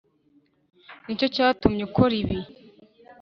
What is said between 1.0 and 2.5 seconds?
nicyo cyatumye ukora ibi